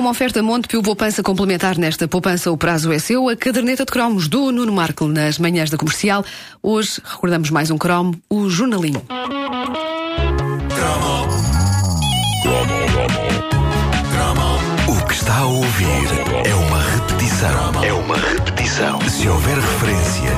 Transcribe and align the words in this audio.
Uma 0.00 0.12
oferta 0.12 0.42
Montepio 0.42 0.82
Poupança 0.82 1.22
complementar 1.22 1.76
nesta 1.76 2.08
poupança 2.08 2.50
o 2.50 2.56
prazo 2.56 2.90
é 2.90 2.98
seu. 2.98 3.28
A 3.28 3.36
caderneta 3.36 3.84
de 3.84 3.92
cromos 3.92 4.28
do 4.28 4.50
Nuno 4.50 4.72
Marco 4.72 5.06
nas 5.06 5.38
manhãs 5.38 5.68
da 5.68 5.76
comercial. 5.76 6.24
Hoje 6.62 7.02
recordamos 7.04 7.50
mais 7.50 7.70
um 7.70 7.76
cromo, 7.76 8.14
o 8.30 8.48
jornalinho. 8.48 9.02
O 14.88 15.06
que 15.06 15.12
está 15.12 15.36
a 15.36 15.44
ouvir 15.44 15.86
é 16.46 16.54
uma 16.54 16.82
repetição. 16.82 17.84
É 17.84 17.92
uma 17.92 18.16
repetição. 18.16 18.98
Se 19.02 19.28
houver 19.28 19.56
referência 19.56 20.30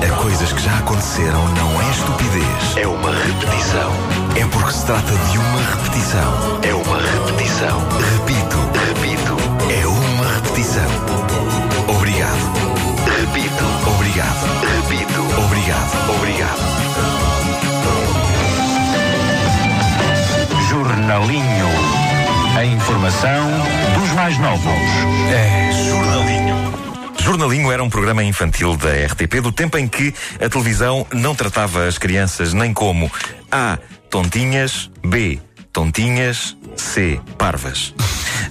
a 0.00 0.22
coisas 0.22 0.52
que 0.52 0.62
já 0.62 0.78
aconteceram, 0.78 1.48
não 1.54 1.82
é 1.82 1.90
estupidez. 1.90 2.76
É 2.76 2.86
uma 2.86 3.10
repetição. 3.10 3.92
É 4.36 4.46
porque 4.46 4.72
se 4.72 4.86
trata 4.86 5.12
de 5.12 5.38
uma 5.38 5.60
repetição. 5.74 6.60
É 6.62 6.72
uma 6.72 7.00
repetição. 7.00 7.80
Repito, 7.98 8.58
repito. 8.86 9.07
Repetição. 10.58 10.82
Obrigado. 11.86 12.36
Repito. 13.06 13.64
Obrigado. 13.94 14.42
Repito. 14.74 15.20
Obrigado. 15.44 16.10
Obrigado. 16.16 16.58
Jornalinho. 20.68 21.68
A 22.56 22.64
informação 22.64 23.48
dos 24.00 24.10
mais 24.14 24.36
novos. 24.38 24.64
É 25.30 25.70
Jornalinho. 25.88 26.56
Jornalinho 27.20 27.70
era 27.70 27.84
um 27.84 27.88
programa 27.88 28.24
infantil 28.24 28.76
da 28.76 28.90
RTP 28.90 29.40
do 29.40 29.52
tempo 29.52 29.78
em 29.78 29.86
que 29.86 30.12
a 30.44 30.48
televisão 30.48 31.06
não 31.12 31.36
tratava 31.36 31.86
as 31.86 31.98
crianças 31.98 32.52
nem 32.52 32.74
como 32.74 33.08
A. 33.52 33.78
Tontinhas, 34.10 34.90
B. 35.06 35.38
Tontinhas, 35.72 36.56
C. 36.74 37.20
Parvas. 37.38 37.94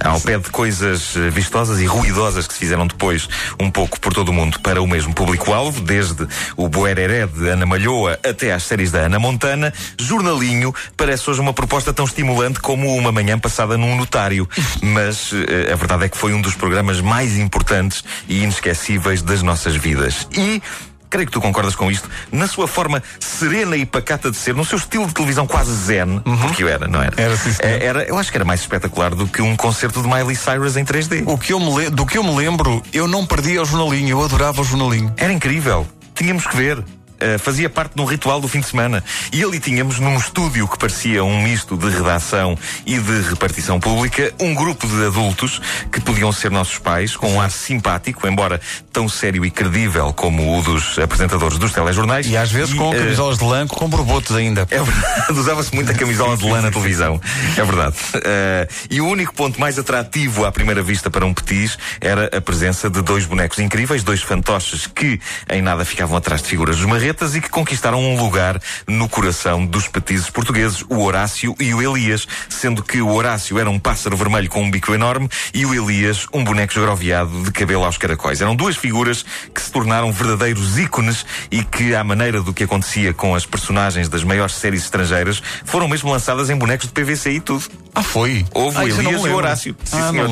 Ao 0.08 0.22
pé 0.22 0.38
de 0.38 0.50
coisas 0.50 1.16
eh, 1.18 1.30
vistosas 1.30 1.82
e 1.82 1.86
ruidosas 1.86 2.48
que 2.48 2.54
se 2.54 2.60
fizeram 2.60 2.88
depois 2.88 3.28
um 3.60 3.70
pouco 3.70 4.00
por 4.00 4.14
todo 4.14 4.30
o 4.30 4.34
mundo 4.34 4.58
para 4.62 4.82
o 4.82 4.88
mesmo 4.88 5.14
público-alvo, 5.14 5.82
desde 5.82 6.26
o 6.56 6.70
Boereré 6.70 7.28
de 7.28 7.50
Ana 7.50 7.66
Malhoa 7.66 8.18
até 8.24 8.54
às 8.54 8.64
séries 8.64 8.90
da 8.90 9.00
Ana 9.00 9.20
Montana, 9.20 9.74
Jornalinho 10.00 10.74
parece 10.96 11.30
hoje 11.30 11.42
uma 11.42 11.52
proposta 11.54 11.94
tão 11.94 12.06
estimulante 12.06 12.62
como 12.62 12.96
uma 12.96 13.12
manhã 13.12 13.38
passada 13.38 13.78
num 13.78 13.98
notário. 13.98 14.48
Mas 14.82 15.32
eh, 15.34 15.74
a 15.74 15.76
verdade 15.76 16.06
é 16.06 16.10
que 16.10 16.18
foi 16.18 16.34
um 16.34 16.42
dos 16.42 16.56
programas 16.56 17.02
mais 17.02 17.38
importantes 17.38 18.04
e 18.30 18.44
inesquecíveis 18.44 19.22
das 19.22 19.44
nossas 19.44 19.76
vidas. 19.76 20.28
E 20.32 20.62
creio 21.10 21.26
que 21.26 21.32
tu 21.32 21.42
concordas 21.42 21.76
com 21.76 21.92
isto, 21.92 22.10
na 22.32 22.48
sua 22.48 22.68
forma 22.68 23.02
serena 23.20 23.76
e 23.76 23.86
pacata 23.86 24.32
de 24.32 24.38
ser, 24.38 24.56
no 24.56 24.66
seu 24.66 24.78
estilo 24.78 25.08
de 25.08 25.14
televisão 25.14 25.48
quase 25.48 25.74
zen, 25.74 26.22
porque 26.42 26.64
eu 26.64 26.68
era, 26.68 26.88
não 26.88 27.02
era? 27.02 27.14
Era, 27.20 27.38
sim, 27.38 27.52
senhor. 27.52 27.72
Eh, 27.72 27.86
era, 27.86 28.04
eu 28.04 28.18
acho 28.18 28.32
que 28.32 28.38
era 28.38 28.46
mais 28.46 28.62
espetacular 28.62 29.14
do 29.16 29.28
que 29.28 29.42
um 29.42 29.56
concerto 29.56 30.02
de 30.02 30.08
Miley 30.08 30.36
Cyrus 30.36 30.78
em 30.78 30.86
3D. 30.86 31.24
O 31.26 31.38
que 31.38 31.54
eu 31.54 31.60
me 31.60 31.90
do 31.90 32.06
que 32.06 32.18
eu 32.18 32.24
me 32.24 32.36
lembro, 32.36 32.82
eu 32.94 33.08
não 33.08 33.26
perdia 33.26 33.62
o 33.62 33.66
jornalinho, 33.66 34.10
eu 34.10 34.24
adorava 34.24 34.62
o 34.62 34.64
jornalinho. 34.64 35.14
Era 35.18 35.32
incrível. 35.32 35.88
Tínhamos 36.16 36.48
que 36.48 36.56
ver. 36.56 36.84
Uh, 37.22 37.40
fazia 37.40 37.70
parte 37.70 37.96
de 37.96 38.02
um 38.02 38.06
ritual 38.06 38.40
do 38.40 38.48
fim 38.48 38.60
de 38.60 38.68
semana. 38.68 39.04
E 39.32 39.44
ali 39.44 39.60
tínhamos, 39.60 40.00
num 40.00 40.18
estúdio 40.18 40.68
que 40.68 40.78
parecia 40.78 41.24
um 41.24 41.42
misto 41.42 41.76
de 41.78 41.90
redação 41.90 42.58
e 42.86 42.98
de 42.98 43.22
repartição 43.22 43.80
pública, 43.80 44.34
um 44.40 44.54
grupo 44.54 44.88
de 44.88 45.06
adultos 45.06 45.62
que 45.92 46.00
podiam 46.00 46.32
ser 46.32 46.52
nossos 46.52 46.78
pais, 46.78 47.16
com 47.16 47.32
um 47.34 47.42
ar 47.42 47.52
simpático, 47.52 48.28
embora 48.28 48.62
tão 48.92 49.10
sério 49.10 49.46
e 49.46 49.52
credível 49.52 50.14
como 50.14 50.58
o 50.58 50.62
dos 50.62 50.98
apresentadores 51.00 51.58
dos 51.58 51.72
telejornais. 51.72 52.28
E 52.28 52.38
às 52.38 52.52
vezes 52.52 52.74
com 52.74 52.90
uh, 52.90 52.96
camisolas 52.96 53.38
de 53.38 53.46
lã 53.46 53.68
com 53.68 53.88
borbotos 53.88 54.36
ainda. 54.36 54.68
é 54.70 54.82
verdade, 54.82 55.32
usava-se 55.40 55.74
muito 55.74 55.92
a 55.92 55.96
camisola 55.96 56.38
de 56.38 56.50
lã 56.50 56.62
na 56.62 56.72
televisão. 56.72 57.20
É 57.56 57.64
verdade. 57.64 57.96
Eh, 58.24 58.68
e 58.90 59.02
o 59.02 59.08
único 59.08 59.34
ponto 59.34 59.60
mais 59.60 59.78
atrativo 59.80 60.46
à 60.46 60.52
primeira 60.52 60.82
vista 60.82 61.10
para 61.10 61.26
um 61.26 61.34
petis 61.34 61.78
era 62.00 62.30
a 62.36 62.42
presença 62.42 62.90
de 62.90 63.02
dois 63.02 63.26
bonecos 63.26 63.60
incríveis, 63.60 64.04
dois 64.04 64.22
fantoches 64.22 64.88
que 64.88 65.20
em 65.50 65.62
nada 65.62 65.86
ficavam 65.86 66.18
atrás 66.18 66.42
de 66.42 66.48
figuras 66.48 66.78
dos 66.78 66.86
e 67.08 67.42
que 67.42 67.50
conquistaram 67.50 68.00
um 68.00 68.22
lugar 68.22 68.62
no 68.86 69.08
coração 69.08 69.66
dos 69.66 69.88
petizes 69.88 70.30
portugueses, 70.30 70.84
o 70.90 71.00
Horácio 71.00 71.56
e 71.58 71.74
o 71.74 71.82
Elias, 71.82 72.28
sendo 72.50 72.84
que 72.84 73.02
o 73.02 73.10
Horácio 73.14 73.58
era 73.58 73.70
um 73.70 73.80
pássaro 73.80 74.18
vermelho 74.18 74.50
com 74.50 74.62
um 74.62 74.70
bico 74.70 74.94
enorme 74.94 75.30
e 75.54 75.66
o 75.66 75.74
Elias 75.74 76.26
um 76.34 76.44
boneco 76.44 76.74
esgroviado 76.74 77.44
de 77.44 77.52
cabelo 77.52 77.86
aos 77.86 77.98
caracóis. 77.98 78.42
Eram 78.42 78.56
duas 78.56 78.76
figuras 78.76 79.24
que 79.54 79.62
se 79.62 79.72
tornaram 79.72 80.12
verdadeiros 80.12 80.78
ícones 80.78 81.26
e 81.50 81.64
que, 81.64 81.96
à 81.96 82.04
maneira 82.04 82.42
do 82.42 82.54
que 82.54 82.66
acontecia 82.66 83.14
com 83.14 83.34
as 83.34 83.46
personagens 83.46 84.10
das 84.10 84.24
maiores 84.24 84.56
séries 84.56 84.84
estrangeiras, 84.84 85.42
foram 85.64 85.88
mesmo 85.88 86.12
lançadas 86.12 86.50
em 86.50 86.58
bonecos 86.58 86.88
de 86.88 86.94
PVC 86.94 87.32
e 87.32 87.40
tudo. 87.40 87.64
Ah, 87.96 88.04
foi? 88.04 88.46
Houve 88.54 88.78
ah, 88.78 88.82
o 88.82 88.88
Elias 88.88 89.24
e 89.24 89.30
o. 89.30 89.36
Horácio. 89.36 89.76
Sim, 89.84 89.98
ah, 89.98 90.10
senhor. 90.12 90.30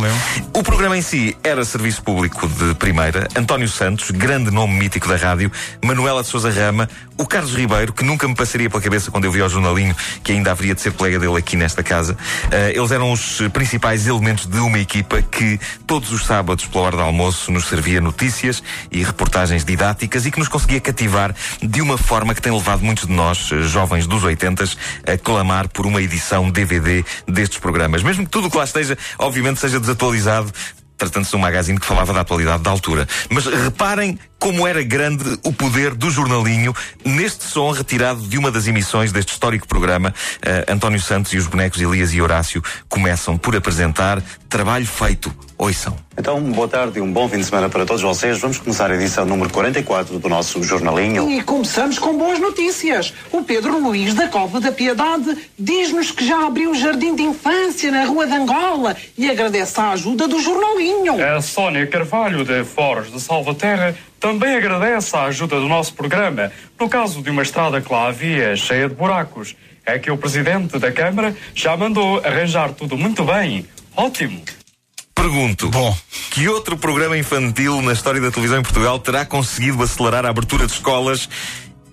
O 0.53 0.61
programa 0.61 0.97
em 0.97 1.01
si 1.01 1.37
era 1.43 1.63
serviço 1.63 2.03
público 2.03 2.47
de 2.47 2.75
primeira. 2.75 3.27
António 3.35 3.67
Santos, 3.67 4.11
grande 4.11 4.51
nome 4.51 4.73
mítico 4.73 5.07
da 5.07 5.15
rádio. 5.15 5.51
Manuela 5.83 6.21
de 6.21 6.27
Souza 6.27 6.51
O 7.17 7.25
Carlos 7.25 7.53
Ribeiro, 7.53 7.93
que 7.93 8.03
nunca 8.03 8.27
me 8.27 8.35
passaria 8.35 8.69
pela 8.69 8.81
cabeça 8.81 9.11
quando 9.11 9.25
eu 9.25 9.31
vi 9.31 9.41
ao 9.41 9.49
jornalinho 9.49 9.95
que 10.23 10.31
ainda 10.31 10.51
haveria 10.51 10.75
de 10.75 10.81
ser 10.81 10.91
colega 10.93 11.19
dele 11.19 11.37
aqui 11.37 11.55
nesta 11.55 11.83
casa. 11.83 12.17
Ah, 12.51 12.71
eles 12.71 12.91
eram 12.91 13.11
os 13.11 13.41
principais 13.53 14.07
elementos 14.07 14.45
de 14.45 14.57
uma 14.57 14.79
equipa 14.79 15.21
que 15.21 15.59
todos 15.87 16.11
os 16.11 16.25
sábados, 16.25 16.65
pela 16.65 16.85
hora 16.85 16.97
do 16.97 17.03
almoço, 17.03 17.51
nos 17.51 17.65
servia 17.65 18.01
notícias 18.01 18.61
e 18.91 19.03
reportagens 19.03 19.63
didáticas 19.63 20.25
e 20.25 20.31
que 20.31 20.39
nos 20.39 20.47
conseguia 20.47 20.79
cativar 20.79 21.33
de 21.61 21.81
uma 21.81 21.97
forma 21.97 22.33
que 22.33 22.41
tem 22.41 22.51
levado 22.51 22.83
muitos 22.83 23.07
de 23.07 23.13
nós, 23.13 23.49
eh, 23.51 23.61
jovens 23.63 24.07
dos 24.07 24.23
80 24.23 24.55
a 25.05 25.17
clamar 25.17 25.67
por 25.69 25.85
uma 25.85 26.01
edição 26.01 26.49
DVD 26.49 27.03
destes 27.27 27.59
programas. 27.59 28.03
Mesmo 28.03 28.23
que 28.23 28.29
tudo 28.29 28.47
o 28.47 28.51
que 28.51 28.57
lá 28.57 28.63
esteja, 28.63 28.97
obviamente, 29.19 29.59
seja 29.59 29.79
desatualizado. 29.79 30.51
Tratando-se 30.97 31.31
de 31.31 31.35
um 31.35 31.39
magazine 31.39 31.77
que 31.77 31.85
falava 31.85 32.13
da 32.13 32.21
atualidade 32.21 32.63
da 32.63 32.71
altura. 32.71 33.05
Mas 33.29 33.45
reparem 33.45 34.17
como 34.45 34.67
era 34.67 34.83
grande 34.83 35.39
o 35.43 35.51
poder 35.51 35.95
do 35.95 36.07
jornalinho 36.11 36.71
neste 37.03 37.45
som 37.45 37.71
retirado 37.71 38.21
de 38.21 38.37
uma 38.37 38.51
das 38.51 38.67
emissões 38.67 39.11
deste 39.11 39.31
histórico 39.31 39.67
programa. 39.67 40.13
Eh, 40.39 40.65
António 40.69 41.01
Santos 41.01 41.33
e 41.33 41.37
os 41.37 41.47
bonecos 41.47 41.81
Elias 41.81 42.13
e 42.13 42.21
Horácio 42.21 42.61
começam 42.87 43.39
por 43.39 43.55
apresentar 43.55 44.21
Trabalho 44.47 44.85
Feito. 44.85 45.35
Ouçam. 45.57 45.95
Então, 46.17 46.39
boa 46.51 46.67
tarde 46.67 46.99
e 46.99 47.01
um 47.01 47.11
bom 47.11 47.27
fim 47.27 47.37
de 47.37 47.45
semana 47.45 47.69
para 47.69 47.85
todos 47.85 48.01
vocês. 48.01 48.39
Vamos 48.39 48.57
começar 48.57 48.91
a 48.91 48.95
edição 48.95 49.25
número 49.25 49.49
44 49.49 50.19
do 50.19 50.29
nosso 50.29 50.61
jornalinho. 50.63 51.29
E 51.31 51.41
começamos 51.41 51.97
com 51.97 52.17
boas 52.17 52.39
notícias. 52.39 53.13
O 53.31 53.41
Pedro 53.41 53.79
Luís 53.79 54.13
da 54.13 54.27
Cova 54.27 54.59
da 54.59 54.71
Piedade 54.71 55.37
diz-nos 55.57 56.11
que 56.11 56.25
já 56.25 56.45
abriu 56.45 56.71
o 56.71 56.75
jardim 56.75 57.15
de 57.15 57.23
infância 57.23 57.89
na 57.89 58.05
Rua 58.05 58.27
de 58.27 58.33
Angola 58.33 58.95
e 59.17 59.29
agradece 59.29 59.79
a 59.79 59.91
ajuda 59.91 60.27
do 60.27 60.39
jornalinho. 60.39 61.21
A 61.21 61.41
Sónia 61.41 61.87
Carvalho, 61.87 62.45
de 62.45 62.63
Foros 62.63 63.11
de 63.11 63.19
Salvaterra, 63.19 63.95
também 64.25 64.55
agradece 64.55 65.15
a 65.15 65.25
ajuda 65.25 65.59
do 65.59 65.67
nosso 65.67 65.93
programa 65.93 66.51
no 66.79 66.89
caso 66.89 67.21
de 67.21 67.29
uma 67.29 67.43
estrada 67.43 67.79
que 67.79 67.93
lá 67.93 68.07
havia 68.07 68.55
cheia 68.55 68.89
de 68.89 68.95
buracos. 68.95 69.55
É 69.85 69.99
que 69.99 70.09
o 70.09 70.17
presidente 70.17 70.79
da 70.79 70.91
Câmara 70.91 71.37
já 71.53 71.77
mandou 71.77 72.17
arranjar 72.25 72.73
tudo 72.73 72.97
muito 72.97 73.23
bem. 73.23 73.67
Ótimo! 73.95 74.41
Pergunto. 75.13 75.69
Bom. 75.69 75.95
Que 76.31 76.47
outro 76.49 76.75
programa 76.75 77.15
infantil 77.15 77.83
na 77.83 77.93
história 77.93 78.19
da 78.19 78.31
televisão 78.31 78.59
em 78.59 78.63
Portugal 78.63 78.97
terá 78.97 79.23
conseguido 79.25 79.83
acelerar 79.83 80.25
a 80.25 80.29
abertura 80.29 80.65
de 80.65 80.71
escolas 80.71 81.29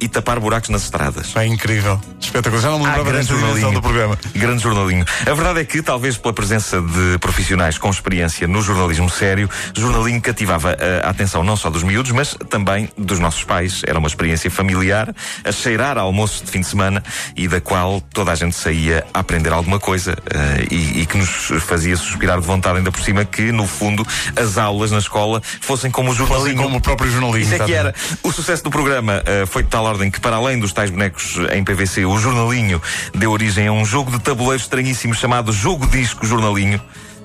e 0.02 0.08
tapar 0.08 0.38
buracos 0.40 0.68
nas 0.68 0.82
estradas? 0.82 1.34
É 1.36 1.46
incrível. 1.46 2.00
Espetacular. 2.20 2.60
Já 2.62 2.70
não 2.70 2.78
me 2.80 2.84
Ah, 2.84 2.88
lembrava 2.88 3.10
grande 3.12 3.28
desta 3.28 3.46
dimensão 3.46 3.72
do 3.72 3.80
programa. 3.80 4.18
Grande 4.34 4.62
jornalinho. 4.62 5.04
A 5.24 5.32
verdade 5.34 5.60
é 5.60 5.64
que, 5.64 5.80
talvez 5.80 6.16
pela 6.16 6.34
presença 6.34 6.80
de 6.80 7.18
profissionais 7.18 7.78
com 7.78 7.88
experiência 7.88 8.46
no 8.48 8.60
jornalismo 8.62 9.08
sério, 9.08 9.48
jornalinho 9.76 10.20
cativava 10.20 10.76
a 11.04 11.08
atenção 11.08 11.42
não 11.44 11.56
só 11.56 11.70
dos 11.70 11.82
miúdos, 11.82 12.10
mas 12.12 12.36
também 12.50 12.88
dos 12.98 13.18
nossos 13.18 13.44
pais. 13.44 13.82
Era 13.86 13.98
uma 13.98 14.08
experiência 14.08 14.50
familiar, 14.50 15.14
a 15.44 15.52
cheirar 15.52 15.96
a 15.96 16.00
almoço 16.02 16.44
de 16.44 16.50
fim 16.50 16.60
de 16.60 16.66
semana 16.66 17.02
e 17.36 17.46
da 17.48 17.60
qual 17.60 18.00
toda 18.12 18.32
a 18.32 18.34
gente 18.34 18.56
saía 18.56 19.04
a 19.14 19.20
aprender 19.20 19.52
alguma 19.52 19.78
coisa 19.78 20.16
eh, 20.30 20.66
e, 20.70 21.00
e 21.02 21.06
que 21.06 21.16
nos 21.16 21.52
fazia 21.64 21.96
suspirar 21.96 22.40
de 22.40 22.46
vontade, 22.46 22.78
ainda 22.78 22.90
por 22.90 23.00
cima, 23.00 23.24
que, 23.24 23.52
no 23.52 23.66
fundo, 23.66 24.04
as 24.36 24.58
aulas 24.58 24.90
na 24.90 24.98
escola 24.98 25.40
fossem 25.60 25.90
como 25.90 26.10
o 26.10 26.14
jornalinho. 26.14 26.56
como 26.62 26.78
o 26.78 26.80
próprio 26.80 27.10
jornalinho, 27.10 27.44
Isso 27.44 27.54
é 27.54 27.58
que 27.64 27.72
era. 27.72 27.94
O 28.22 28.32
sucesso 28.32 28.64
do 28.64 28.70
programa 28.70 29.22
eh, 29.24 29.46
foi 29.46 29.62
de 29.62 29.68
tal 29.68 29.86
ordem 29.92 30.10
que, 30.10 30.20
para 30.20 30.36
além 30.36 30.58
dos 30.58 30.72
tais 30.72 30.90
bonecos 30.90 31.36
em 31.52 31.62
PVC, 31.62 32.06
o 32.06 32.18
jornalinho 32.18 32.80
deu 33.14 33.30
origem 33.30 33.66
a 33.68 33.72
um 33.72 33.84
jogo 33.84 34.10
de 34.10 34.18
tabuleiro 34.18 34.60
estranhíssimo 34.60 35.14
chamado 35.14 35.52
Jogo 35.52 35.86
Disco 35.86 36.26
Jornalinho. 36.26 36.80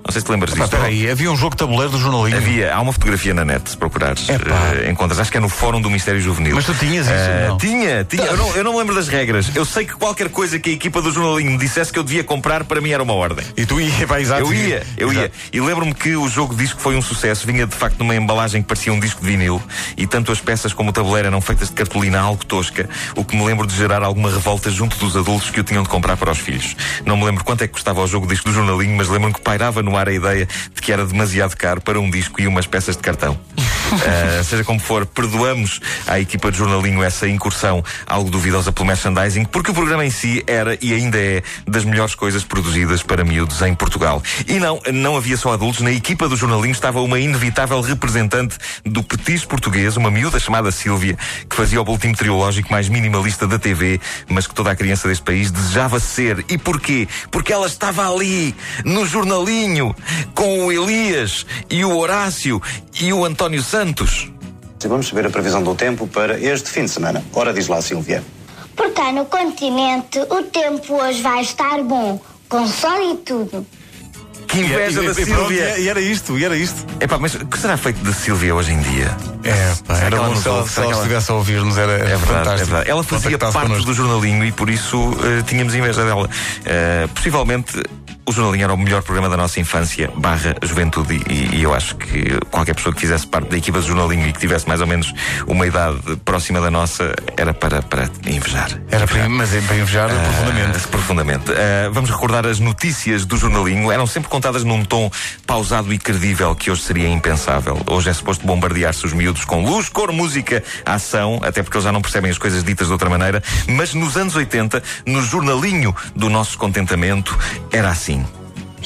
Não 0.07 0.13
sei 0.13 0.21
se 0.21 0.25
te 0.25 0.31
lembras 0.31 0.53
disto. 0.53 0.63
espera 0.63 0.85
aí, 0.85 1.11
havia 1.11 1.29
um 1.29 1.35
jogo 1.35 1.51
de 1.51 1.57
tabuleiro 1.57 1.91
do 1.91 1.99
jornalinho. 1.99 2.37
Havia, 2.37 2.73
há 2.73 2.79
uma 2.79 2.93
fotografia 2.93 3.33
na 3.33 3.43
net, 3.43 3.69
se 3.69 3.75
procurares, 3.75 4.25
eh, 4.29 4.89
encontras. 4.89 5.19
Acho 5.19 5.29
que 5.29 5.35
é 5.35 5.41
no 5.41 5.49
Fórum 5.49 5.81
do 5.81 5.89
Mistério 5.89 6.21
Juvenil. 6.21 6.55
Mas 6.55 6.65
tu 6.65 6.73
tinhas 6.75 7.07
isso, 7.07 7.49
não? 7.49 7.57
Tinha, 7.57 8.05
tinha. 8.05 8.23
Eu 8.23 8.37
não, 8.37 8.55
eu 8.55 8.63
não 8.63 8.71
me 8.71 8.79
lembro 8.79 8.95
das 8.95 9.09
regras. 9.09 9.53
Eu 9.53 9.65
sei 9.65 9.85
que 9.85 9.95
qualquer 9.95 10.29
coisa 10.29 10.57
que 10.59 10.69
a 10.69 10.73
equipa 10.73 11.01
do 11.01 11.11
jornalinho 11.11 11.51
me 11.51 11.57
dissesse 11.57 11.91
que 11.91 11.99
eu 11.99 12.05
devia 12.05 12.23
comprar, 12.23 12.63
para 12.63 12.79
mim 12.79 12.91
era 12.91 13.03
uma 13.03 13.11
ordem. 13.13 13.45
E 13.57 13.65
tu 13.65 13.81
ia, 13.81 13.91
vai, 14.07 14.21
exato. 14.21 14.43
Eu 14.43 14.53
ia, 14.53 14.87
eu 14.97 15.11
ia. 15.11 15.29
E 15.51 15.59
lembro-me 15.59 15.93
que 15.93 16.15
o 16.15 16.29
jogo 16.29 16.55
disco 16.55 16.79
foi 16.79 16.95
um 16.95 17.01
sucesso. 17.01 17.45
Vinha 17.45 17.67
de 17.67 17.75
facto 17.75 17.99
numa 17.99 18.15
embalagem 18.15 18.61
que 18.61 18.67
parecia 18.69 18.93
um 18.93 19.01
disco 19.01 19.19
de 19.19 19.27
vinil. 19.27 19.61
E 19.97 20.07
tanto 20.07 20.31
as 20.31 20.39
peças 20.39 20.71
como 20.71 20.91
o 20.91 20.93
tabuleiro 20.93 21.27
eram 21.27 21.41
feitas 21.41 21.67
de 21.67 21.73
cartolina 21.73 22.17
algo 22.21 22.45
tosca. 22.45 22.87
O 23.13 23.25
que 23.25 23.35
me 23.35 23.45
lembro 23.45 23.67
de 23.67 23.75
gerar 23.75 24.03
alguma 24.03 24.29
revolta 24.29 24.71
junto 24.71 24.97
dos 24.97 25.17
adultos 25.17 25.49
que 25.49 25.59
o 25.59 25.65
tinham 25.65 25.83
de 25.83 25.89
comprar 25.89 26.15
para 26.15 26.31
os 26.31 26.37
filhos. 26.37 26.77
Não 27.05 27.17
me 27.17 27.25
lembro 27.25 27.43
quanto 27.43 27.61
é 27.65 27.67
que 27.67 27.73
custava 27.73 28.01
o 28.01 28.07
jogo 28.07 28.25
disco 28.25 28.47
do 28.47 28.55
jornalinho, 28.55 28.95
mas 28.95 29.09
lembro-me 29.09 29.33
que 29.33 29.41
pairava 29.41 29.83
no 29.83 29.96
ar 29.97 30.09
a 30.09 30.13
ideia 30.13 30.47
de 30.73 30.81
que 30.81 30.91
era 30.91 31.05
demasiado 31.05 31.55
caro 31.55 31.81
para 31.81 31.99
um 31.99 32.09
disco 32.09 32.41
e 32.41 32.47
umas 32.47 32.67
peças 32.67 32.95
de 32.95 33.03
cartão. 33.03 33.39
Uh, 33.87 34.43
seja 34.43 34.63
como 34.63 34.79
for, 34.79 35.05
perdoamos 35.05 35.79
à 36.05 36.19
equipa 36.19 36.51
de 36.51 36.57
jornalinho 36.57 37.01
essa 37.01 37.27
incursão 37.27 37.83
algo 38.05 38.29
duvidosa 38.29 38.71
pelo 38.71 38.87
merchandising, 38.87 39.45
porque 39.45 39.71
o 39.71 39.73
programa 39.73 40.05
em 40.05 40.09
si 40.09 40.43
era 40.45 40.77
e 40.81 40.93
ainda 40.93 41.17
é 41.17 41.41
das 41.65 41.85
melhores 41.85 42.15
coisas 42.15 42.43
produzidas 42.43 43.01
para 43.01 43.23
miúdos 43.23 43.61
em 43.61 43.73
Portugal. 43.73 44.21
E 44.47 44.59
não, 44.59 44.79
não 44.93 45.15
havia 45.15 45.37
só 45.37 45.53
adultos, 45.53 45.81
na 45.81 45.91
equipa 45.91 46.27
do 46.27 46.35
jornalinho 46.35 46.71
estava 46.71 47.01
uma 47.01 47.19
inevitável 47.19 47.79
representante 47.81 48.57
do 48.85 49.03
petis 49.03 49.45
português, 49.45 49.95
uma 49.95 50.11
miúda 50.11 50.39
chamada 50.39 50.71
Sílvia, 50.71 51.17
que 51.49 51.55
fazia 51.55 51.81
o 51.81 51.83
boletim 51.83 52.13
mais 52.69 52.89
minimalista 52.89 53.47
da 53.47 53.59
TV, 53.59 53.99
mas 54.29 54.47
que 54.47 54.53
toda 54.53 54.71
a 54.71 54.75
criança 54.75 55.07
deste 55.07 55.23
país 55.23 55.51
desejava 55.51 55.99
ser. 55.99 56.43
E 56.49 56.57
porquê? 56.57 57.07
Porque 57.31 57.53
ela 57.53 57.67
estava 57.67 58.11
ali, 58.11 58.55
no 58.83 59.05
jornalinho, 59.05 59.95
com 60.33 60.65
o 60.65 60.71
Elias 60.71 61.45
e 61.69 61.83
o 61.85 61.95
Horácio 61.97 62.61
e 63.01 63.13
o 63.13 63.25
António 63.25 63.61
Santos. 63.61 64.31
Vamos 64.87 65.07
saber 65.07 65.25
a 65.25 65.29
previsão 65.29 65.61
do 65.63 65.75
tempo 65.75 66.07
para 66.07 66.39
este 66.39 66.69
fim 66.69 66.85
de 66.85 66.91
semana. 66.91 67.23
Ora, 67.33 67.51
diz 67.53 67.67
lá, 67.67 67.81
Silvia. 67.81 68.23
Por 68.75 68.91
cá 68.93 69.11
no 69.11 69.25
continente, 69.25 70.19
o 70.19 70.43
tempo 70.43 70.93
hoje 71.01 71.21
vai 71.21 71.41
estar 71.41 71.81
bom, 71.83 72.21
com 72.47 72.65
sol 72.67 73.11
e 73.13 73.17
tudo. 73.17 73.65
Que 74.47 74.59
inveja 74.59 75.01
E- 75.03 75.07
da 75.07 75.19
e- 75.19 75.23
e 75.23 75.25
pronto, 75.25 75.39
Sílvia! 75.39 75.77
E 75.79 75.83
e 75.83 75.89
era 75.89 75.99
isto, 75.99 76.37
e 76.39 76.45
era 76.45 76.55
isto. 76.55 76.85
Epá, 77.01 77.17
mas 77.17 77.33
o 77.35 77.45
que 77.45 77.57
será 77.59 77.75
feito 77.75 77.99
de 78.01 78.13
Sílvia 78.13 78.55
hoje 78.55 78.71
em 78.71 78.79
dia? 78.79 79.17
É, 79.43 79.73
pá, 79.85 79.95
Será 79.95 80.07
era 80.07 80.09
que 80.09 80.15
ela 80.23 80.29
bom 80.29 80.35
se 80.41 80.47
ela, 80.47 80.67
se 80.67 80.79
ela 80.79 80.91
estivesse 80.93 81.31
a 81.31 81.35
ouvir-nos, 81.35 81.77
era, 81.77 81.91
É 81.91 81.97
verdade, 81.97 82.21
fantástico. 82.25 82.53
é 82.53 82.65
verdade. 82.65 82.89
Ela 82.89 83.03
fazia 83.03 83.37
parte 83.37 83.59
connosco. 83.59 83.83
do 83.85 83.93
jornalinho 83.93 84.45
e 84.45 84.51
por 84.53 84.69
isso 84.69 85.11
eh, 85.21 85.43
tínhamos 85.45 85.75
inveja 85.75 86.05
dela. 86.05 86.29
Eh, 86.63 87.07
possivelmente 87.13 87.83
o 88.27 88.31
jornalinho 88.31 88.65
era 88.65 88.73
o 88.73 88.77
melhor 88.77 89.01
programa 89.03 89.29
da 89.29 89.37
nossa 89.37 89.57
infância, 89.59 90.11
barra 90.17 90.53
juventude, 90.61 91.21
e, 91.29 91.55
e- 91.55 91.63
eu 91.63 91.73
acho 91.73 91.95
que 91.95 92.37
qualquer 92.51 92.75
pessoa 92.75 92.93
que 92.93 92.99
fizesse 92.99 93.25
parte 93.25 93.49
da 93.49 93.57
equipa 93.57 93.79
do 93.79 93.87
jornalinho 93.87 94.27
e 94.27 94.33
que 94.33 94.39
tivesse 94.39 94.67
mais 94.67 94.81
ou 94.81 94.87
menos 94.87 95.13
uma 95.47 95.65
idade 95.65 95.97
próxima 96.25 96.59
da 96.59 96.69
nossa 96.69 97.13
era 97.37 97.53
para, 97.53 97.81
para 97.81 98.09
invejar. 98.25 98.69
Era 98.91 99.07
para, 99.07 99.29
mas 99.29 99.53
é 99.55 99.61
para 99.61 99.75
invejar 99.77 100.09
profundamente. 100.09 100.77
Ah, 100.77 100.87
profundamente. 100.89 101.51
Ah, 101.51 101.89
vamos 101.93 102.09
recordar 102.09 102.45
as 102.45 102.59
notícias 102.59 103.23
do 103.25 103.37
jornalinho. 103.37 103.89
Eram 103.91 104.05
sempre 104.05 104.29
contadas 104.29 104.63
num 104.65 104.83
tom 104.83 105.09
pausado 105.45 105.93
e 105.93 105.97
credível, 105.97 106.53
que 106.53 106.69
hoje 106.69 106.81
seria 106.81 107.07
impensável. 107.07 107.81
Hoje 107.87 108.09
é 108.09 108.13
suposto 108.13 108.45
bombardear-se 108.45 109.05
os 109.05 109.13
miúdos 109.13 109.45
com 109.45 109.63
luz, 109.63 109.87
cor, 109.87 110.11
música, 110.11 110.61
ação, 110.85 111.39
até 111.43 111.63
porque 111.63 111.77
eles 111.77 111.85
já 111.85 111.91
não 111.93 112.01
percebem 112.01 112.29
as 112.29 112.37
coisas 112.37 112.61
ditas 112.61 112.87
de 112.87 112.93
outra 112.93 113.09
maneira. 113.09 113.41
Mas 113.69 113.93
nos 113.93 114.17
anos 114.17 114.35
80, 114.35 114.83
no 115.05 115.21
jornalinho 115.21 115.95
do 116.13 116.29
nosso 116.29 116.57
contentamento, 116.57 117.37
era 117.71 117.89
assim. 117.89 118.16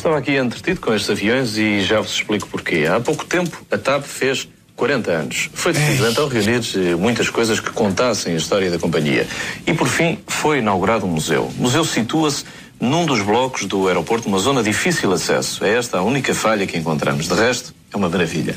Estava 0.02 0.18
aqui 0.18 0.36
entretido 0.36 0.82
com 0.82 0.92
estes 0.96 1.12
aviões 1.12 1.60
e 1.60 1.84
já 1.84 2.02
vos 2.02 2.12
explico 2.12 2.48
porquê. 2.48 2.88
Há 2.92 3.00
pouco 3.00 3.24
tempo, 3.24 3.64
a 3.70 3.78
TAP 3.78 4.04
fez 4.04 4.50
40 4.76 5.12
anos. 5.12 5.52
Foi 5.54 5.72
decidido 5.74 6.08
então 6.10 6.28
reunir 6.28 6.98
muitas 6.98 7.30
coisas 7.30 7.60
que 7.60 7.70
contassem 7.70 8.34
a 8.34 8.38
história 8.38 8.72
da 8.72 8.80
companhia. 8.80 9.28
E 9.68 9.76
por 9.76 9.88
fim, 9.88 10.18
foi 10.26 10.58
inaugurado 10.58 11.06
um 11.06 11.10
museu. 11.10 11.52
O 11.56 11.62
museu 11.62 11.86
situa-se 11.86 12.46
num 12.80 13.06
dos 13.06 13.22
blocos 13.22 13.66
do 13.66 13.88
aeroporto, 13.88 14.28
numa 14.28 14.40
zona 14.40 14.64
de 14.64 14.72
difícil 14.72 15.14
acesso. 15.14 15.64
É 15.64 15.78
esta 15.78 16.00
a 16.00 16.02
única 16.02 16.34
falha 16.34 16.66
que 16.66 16.76
encontramos. 16.76 17.28
De 17.28 17.36
resto, 17.36 17.72
é 17.94 17.96
uma 17.96 18.10
maravilha. 18.10 18.56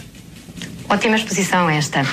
Ótima 0.89 1.17
exposição 1.17 1.69
esta. 1.69 2.07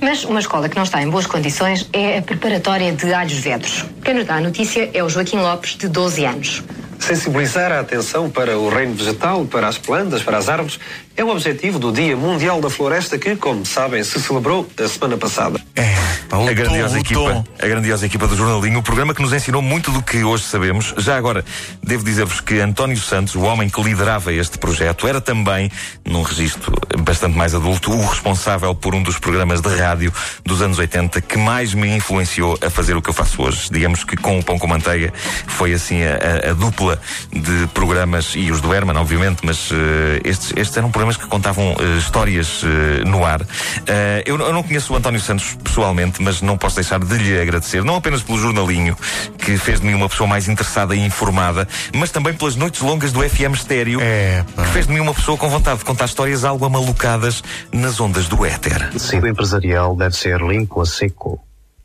Mas 0.00 0.24
uma 0.24 0.40
escola 0.40 0.68
que 0.68 0.74
não 0.74 0.82
está 0.82 1.00
em 1.00 1.08
boas 1.08 1.28
condições 1.28 1.88
é 1.92 2.18
a 2.18 2.22
preparatória 2.22 2.92
de 2.92 3.14
Alhos 3.14 3.38
Vedros. 3.38 3.84
Quem 4.02 4.14
nos 4.14 4.26
dá 4.26 4.34
a 4.34 4.40
notícia 4.40 4.90
é 4.92 5.04
o 5.04 5.08
Joaquim 5.08 5.36
Lopes, 5.36 5.76
de 5.76 5.86
12 5.86 6.24
anos. 6.24 6.64
Sensibilizar 7.06 7.70
a 7.70 7.78
atenção 7.78 8.28
para 8.28 8.58
o 8.58 8.68
reino 8.68 8.94
vegetal, 8.94 9.44
para 9.44 9.68
as 9.68 9.78
plantas, 9.78 10.24
para 10.24 10.38
as 10.38 10.48
árvores, 10.48 10.80
é 11.16 11.24
o 11.24 11.28
objetivo 11.30 11.78
do 11.78 11.90
Dia 11.92 12.16
Mundial 12.16 12.60
da 12.60 12.68
Floresta 12.68 13.18
que, 13.18 13.36
como 13.36 13.64
sabem, 13.64 14.02
se 14.04 14.20
celebrou 14.20 14.68
a 14.82 14.88
semana 14.88 15.16
passada. 15.16 15.58
É, 15.74 15.94
pá, 16.28 16.36
o 16.38 16.48
a 16.48 16.52
grandiosa 16.52 16.94
tom, 16.94 17.00
equipa, 17.00 17.20
tom. 17.20 17.44
a 17.62 17.66
grandiosa 17.66 18.06
equipa 18.06 18.26
do 18.26 18.36
jornalinho, 18.36 18.78
o 18.78 18.82
programa 18.82 19.14
que 19.14 19.22
nos 19.22 19.32
ensinou 19.32 19.62
muito 19.62 19.90
do 19.90 20.02
que 20.02 20.22
hoje 20.24 20.44
sabemos. 20.44 20.94
Já 20.98 21.16
agora, 21.16 21.44
devo 21.82 22.04
dizer-vos 22.04 22.40
que 22.40 22.60
António 22.60 22.98
Santos, 22.98 23.34
o 23.34 23.40
homem 23.42 23.68
que 23.70 23.80
liderava 23.82 24.32
este 24.32 24.58
projeto, 24.58 25.06
era 25.08 25.20
também, 25.20 25.70
num 26.04 26.22
registro 26.22 26.72
bastante 26.98 27.36
mais 27.36 27.54
adulto, 27.54 27.90
o 27.92 28.06
responsável 28.06 28.74
por 28.74 28.94
um 28.94 29.02
dos 29.02 29.18
programas 29.18 29.60
de 29.60 29.68
rádio 29.74 30.12
dos 30.44 30.60
anos 30.60 30.78
80 30.78 31.20
que 31.22 31.38
mais 31.38 31.72
me 31.72 31.88
influenciou 31.96 32.58
a 32.64 32.68
fazer 32.68 32.96
o 32.96 33.00
que 33.02 33.08
eu 33.10 33.14
faço 33.14 33.42
hoje. 33.42 33.68
Digamos 33.70 34.04
que 34.04 34.16
com 34.16 34.38
o 34.38 34.42
Pão 34.44 34.58
com 34.58 34.66
Manteiga 34.66 35.12
foi 35.46 35.72
assim 35.72 36.02
a, 36.02 36.46
a- 36.48 36.50
a 36.50 36.52
dupla 36.52 37.00
de 37.32 37.66
programas, 37.68 38.32
e 38.34 38.50
os 38.50 38.60
do 38.60 38.72
Herman, 38.74 38.96
obviamente, 38.96 39.38
mas 39.44 39.70
eh, 39.72 40.20
estes, 40.24 40.52
estes 40.56 40.76
eram 40.76 40.90
programas 40.90 41.05
que 41.14 41.26
contavam 41.26 41.76
eh, 41.78 41.98
histórias 41.98 42.62
eh, 42.64 43.04
no 43.04 43.22
ar. 43.22 43.42
Eh, 43.86 44.22
eu, 44.24 44.38
eu 44.38 44.52
não 44.54 44.62
conheço 44.62 44.94
o 44.94 44.96
António 44.96 45.20
Santos 45.20 45.54
pessoalmente, 45.62 46.22
mas 46.22 46.40
não 46.40 46.56
posso 46.56 46.76
deixar 46.76 46.98
de 46.98 47.18
lhe 47.18 47.38
agradecer, 47.38 47.84
não 47.84 47.96
apenas 47.96 48.22
pelo 48.22 48.38
jornalinho, 48.38 48.96
que 49.36 49.58
fez 49.58 49.80
de 49.80 49.86
mim 49.86 49.92
uma 49.92 50.08
pessoa 50.08 50.26
mais 50.26 50.48
interessada 50.48 50.94
e 50.96 51.04
informada, 51.04 51.68
mas 51.94 52.10
também 52.10 52.32
pelas 52.32 52.56
noites 52.56 52.80
longas 52.80 53.12
do 53.12 53.20
FM 53.20 53.54
Estéreo, 53.54 54.00
É, 54.00 54.42
que 54.56 54.68
fez 54.68 54.86
de 54.86 54.92
mim 54.94 55.00
uma 55.00 55.12
pessoa 55.12 55.36
com 55.36 55.50
vontade 55.50 55.80
de 55.80 55.84
contar 55.84 56.06
histórias 56.06 56.44
algo 56.44 56.64
amalucadas 56.64 57.42
nas 57.70 58.00
ondas 58.00 58.28
do 58.28 58.44
éter. 58.46 58.88
O 58.88 58.92
tecido 58.92 59.28
empresarial 59.28 59.94
deve 59.94 60.16
ser 60.16 60.40
limpo 60.40 60.80
a 60.80 60.86
seco, 60.86 61.38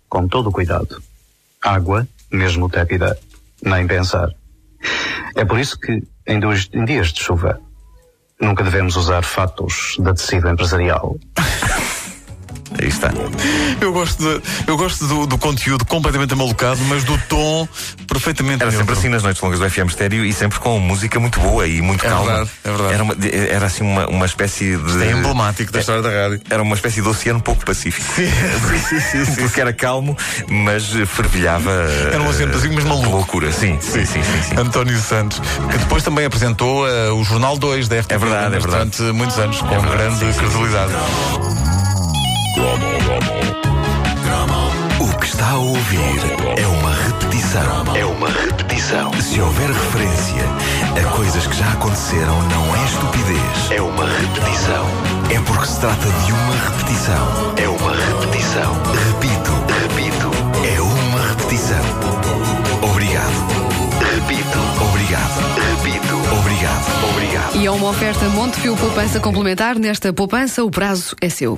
com 0.08 0.28
todo 0.28 0.48
o 0.48 0.52
cuidado. 0.52 1.02
Água, 1.62 2.08
mesmo 2.32 2.70
tépida, 2.70 3.18
nem 3.62 3.86
pensar. 3.86 4.30
É 5.36 5.46
por 5.46 5.60
isso 5.60 5.80
que, 5.80 6.02
em, 6.28 6.40
dois, 6.40 6.70
em 6.74 6.86
dias 6.86 7.12
de 7.12 7.22
chuva, 7.22 7.60
nunca 8.42 8.64
devemos 8.64 8.96
usar 8.98 9.24
fatos 9.24 9.96
de 10.00 10.14
tecido 10.14 10.50
empresarial. 10.50 11.16
Aí 12.82 12.88
está. 12.88 13.12
Eu 13.80 13.94
gosto, 13.94 14.22
de- 14.24 14.42
eu 14.68 14.76
gosto 14.78 15.06
do, 15.08 15.28
do 15.28 15.38
conteúdo 15.38 15.86
completamente 15.86 16.34
amalucado, 16.34 16.80
mas 16.86 17.04
do 17.04 17.18
tom 17.30 17.68
perfeitamente 18.08 18.62
Era 18.64 18.72
sempre 18.72 18.94
assim 18.94 19.08
nas 19.08 19.24
noites 19.24 19.42
longas 19.42 19.60
do 19.60 19.70
FM 19.70 19.88
Estéreo 19.88 20.26
e 20.26 20.34
sempre 20.34 20.60
com 20.60 20.80
música 20.80 21.20
muito 21.20 21.40
boa 21.40 21.68
e 21.68 21.82
muito 21.82 22.06
É 22.06 22.10
calma. 22.10 22.26
verdade, 22.32 22.50
é 22.64 22.70
verdade. 22.70 22.94
Era, 22.94 23.04
uma, 23.04 23.16
era 23.52 23.66
assim 23.68 23.84
uma, 23.84 24.08
uma 24.08 24.26
espécie 24.26 24.76
de. 24.78 25.04
É 25.04 25.12
emblemático 25.12 25.72
da 25.72 25.80
história 25.80 26.02
da 26.02 26.10
rádio. 26.10 26.42
Era 26.50 26.62
uma 26.64 26.76
espécie 26.76 27.02
de 27.02 27.08
oceano 27.08 27.40
pouco 27.42 27.64
pacífico. 27.66 28.06
Porque 29.40 29.62
era 29.62 29.74
calmo, 29.74 30.18
mas 30.50 30.86
fervilhava. 31.08 31.72
Era 32.12 32.22
um 32.22 32.28
oceano 32.28 32.52
pacífico, 32.54 32.76
mas 32.76 32.84
maluco. 32.84 33.10
loucura, 33.10 33.52
sim. 33.52 33.78
Sim, 33.82 34.06
sim, 34.06 34.24
sim. 34.24 34.42
sim. 34.50 34.56
António 34.60 34.98
Santos, 35.00 35.40
que 35.70 35.78
depois 35.78 36.04
também 36.04 36.26
apresentou 36.26 36.88
eh, 36.88 37.10
o 37.12 37.24
Jornal 37.24 37.58
2 37.58 37.88
da 37.88 38.02
FTV 38.02 38.16
É 38.16 38.18
verdade, 38.18 38.56
é 38.56 38.60
verdade. 38.60 38.90
durante 38.92 39.02
muitos 39.18 39.38
anos, 39.38 39.62
com 39.62 39.68
verdade, 39.70 39.92
grande 39.92 40.20
sim, 40.20 40.32
sim, 40.34 40.40
credibilidade. 40.40 40.94
O 45.00 45.18
que 45.20 45.26
está 45.26 45.52
a 45.52 45.58
ouvir 45.58 46.20
é 46.58 46.68
uma 46.68 46.94
repetição. 46.94 47.96
É 47.96 48.06
uma 48.06 48.28
repetição. 48.28 49.14
Se 49.22 49.40
houver 49.40 49.68
referência 49.70 50.44
a 51.00 51.16
coisas 51.16 51.48
que 51.48 51.56
já 51.56 51.72
aconteceram, 51.72 52.42
não 52.50 52.76
é 52.76 52.84
estupidez. 52.86 53.72
É 53.72 53.82
uma 53.82 54.06
repetição. 54.06 54.86
É 55.34 55.40
porque 55.48 55.66
se 55.66 55.80
trata 55.80 56.06
de 56.26 56.32
uma 56.34 56.56
repetição. 56.56 57.54
É 57.56 57.70
uma 57.70 57.96
repetição. 57.96 58.74
Repito, 59.08 59.52
repito. 59.84 60.32
É 60.76 60.82
uma 60.82 61.28
repetição. 61.30 61.86
Obrigado. 62.82 63.72
Repito. 64.14 64.60
Obrigado. 64.90 65.40
Repito. 65.56 66.16
Obrigado. 66.38 67.10
Obrigado. 67.12 67.56
E 67.56 67.66
é 67.66 67.72
uma 67.72 67.90
oferta 67.90 68.26
Montepio 68.30 68.76
Poupança 68.76 69.20
Complementar. 69.22 69.80
Nesta 69.80 70.12
poupança, 70.12 70.64
o 70.66 70.70
prazo 70.72 71.16
é 71.22 71.30
seu. 71.30 71.58